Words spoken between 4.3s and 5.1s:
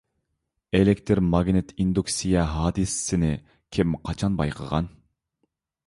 بايقىغان؟